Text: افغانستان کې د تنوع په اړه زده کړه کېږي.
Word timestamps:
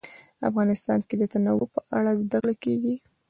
افغانستان 0.49 0.99
کې 1.07 1.15
د 1.17 1.23
تنوع 1.33 1.65
په 1.75 1.79
اړه 1.97 2.11
زده 2.21 2.37
کړه 2.43 2.53
کېږي. 2.63 2.95